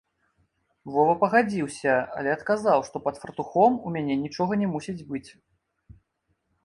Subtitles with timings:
[0.95, 5.27] Вова пагадзіўся, але адказаў, што пад фартухом у мяне нічога не мусіць быць.